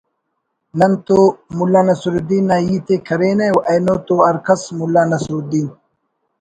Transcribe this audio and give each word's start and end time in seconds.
نن 0.79 0.93
تو 1.05 1.17
ملا 1.57 1.81
نصر 1.87 2.11
الدین 2.19 2.43
نا 2.49 2.57
ہیت 2.67 2.87
ءِ 2.93 2.97
کرینہ 3.07 3.47
اینو 3.69 3.95
تو 4.05 4.15
ہر 4.27 4.37
کس 4.45 4.61
ملا 4.77 5.03
نصرالدین 5.11 5.67